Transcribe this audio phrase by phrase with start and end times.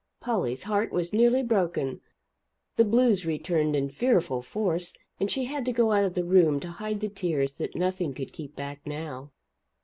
[0.19, 2.01] Polly's heart was nearly broken;
[2.75, 6.59] the "blues" returned in fearful force, and she had to go out of the room
[6.61, 9.29] to hide the tears that nothing could keep back now.